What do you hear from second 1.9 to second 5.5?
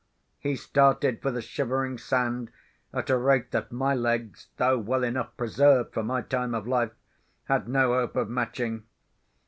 Sand, at a rate that my legs (though well enough